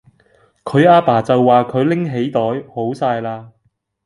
[0.63, 2.39] 佢阿爸就話佢拎起袋
[2.73, 3.51] 好哂喇